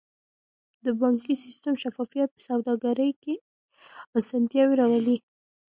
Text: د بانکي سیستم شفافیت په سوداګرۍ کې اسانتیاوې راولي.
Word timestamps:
د 0.85 0.87
بانکي 1.01 1.33
سیستم 1.43 1.73
شفافیت 1.83 2.29
په 2.33 2.41
سوداګرۍ 2.49 3.11
کې 3.23 3.35
اسانتیاوې 4.19 4.75
راولي. 4.81 5.17